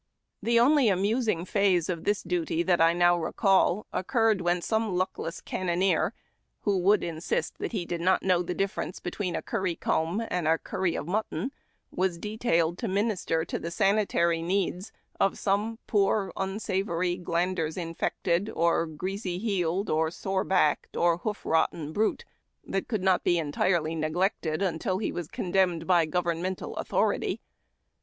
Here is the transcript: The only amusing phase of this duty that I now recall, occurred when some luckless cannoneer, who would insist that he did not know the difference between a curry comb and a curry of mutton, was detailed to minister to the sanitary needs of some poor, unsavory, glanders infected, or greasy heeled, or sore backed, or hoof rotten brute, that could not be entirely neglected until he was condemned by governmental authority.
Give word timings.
The 0.41 0.59
only 0.59 0.89
amusing 0.89 1.45
phase 1.45 1.87
of 1.87 2.05
this 2.05 2.23
duty 2.23 2.63
that 2.63 2.81
I 2.81 2.91
now 2.91 3.15
recall, 3.15 3.85
occurred 3.93 4.41
when 4.41 4.59
some 4.59 4.95
luckless 4.97 5.41
cannoneer, 5.41 6.15
who 6.61 6.79
would 6.79 7.03
insist 7.03 7.59
that 7.59 7.71
he 7.71 7.85
did 7.85 8.01
not 8.01 8.23
know 8.23 8.41
the 8.41 8.55
difference 8.55 8.99
between 8.99 9.35
a 9.35 9.43
curry 9.43 9.75
comb 9.75 10.23
and 10.31 10.47
a 10.47 10.57
curry 10.57 10.95
of 10.95 11.05
mutton, 11.05 11.51
was 11.91 12.17
detailed 12.17 12.79
to 12.79 12.87
minister 12.87 13.45
to 13.45 13.59
the 13.59 13.69
sanitary 13.69 14.41
needs 14.41 14.91
of 15.19 15.37
some 15.37 15.77
poor, 15.85 16.33
unsavory, 16.35 17.15
glanders 17.15 17.77
infected, 17.77 18.49
or 18.55 18.87
greasy 18.87 19.37
heeled, 19.37 19.87
or 19.87 20.09
sore 20.09 20.43
backed, 20.43 20.97
or 20.97 21.17
hoof 21.17 21.45
rotten 21.45 21.93
brute, 21.93 22.25
that 22.65 22.87
could 22.87 23.03
not 23.03 23.23
be 23.23 23.37
entirely 23.37 23.93
neglected 23.93 24.63
until 24.63 24.97
he 24.97 25.11
was 25.11 25.27
condemned 25.27 25.85
by 25.85 26.07
governmental 26.07 26.75
authority. 26.77 27.39